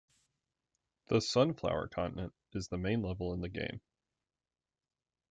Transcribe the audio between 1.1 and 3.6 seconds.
Sunflower Continent is the main level in the